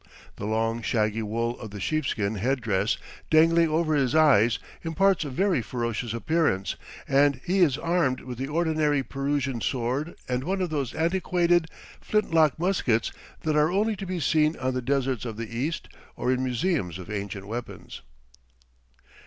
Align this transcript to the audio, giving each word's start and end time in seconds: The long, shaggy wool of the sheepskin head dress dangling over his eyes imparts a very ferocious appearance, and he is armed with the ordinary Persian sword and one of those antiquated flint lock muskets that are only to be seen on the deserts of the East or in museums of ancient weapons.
The 0.37 0.47
long, 0.47 0.81
shaggy 0.81 1.21
wool 1.21 1.59
of 1.59 1.69
the 1.69 1.79
sheepskin 1.79 2.33
head 2.33 2.59
dress 2.59 2.97
dangling 3.29 3.69
over 3.69 3.93
his 3.93 4.15
eyes 4.15 4.57
imparts 4.81 5.23
a 5.25 5.29
very 5.29 5.61
ferocious 5.61 6.11
appearance, 6.11 6.75
and 7.07 7.39
he 7.45 7.59
is 7.59 7.77
armed 7.77 8.21
with 8.21 8.39
the 8.39 8.47
ordinary 8.47 9.03
Persian 9.03 9.61
sword 9.61 10.15
and 10.27 10.43
one 10.43 10.59
of 10.59 10.71
those 10.71 10.95
antiquated 10.95 11.67
flint 11.99 12.33
lock 12.33 12.57
muskets 12.57 13.11
that 13.41 13.55
are 13.55 13.71
only 13.71 13.95
to 13.97 14.07
be 14.07 14.19
seen 14.19 14.57
on 14.57 14.73
the 14.73 14.81
deserts 14.81 15.23
of 15.23 15.37
the 15.37 15.55
East 15.55 15.87
or 16.15 16.31
in 16.31 16.43
museums 16.43 16.97
of 16.97 17.11
ancient 17.11 17.45
weapons. 17.45 18.01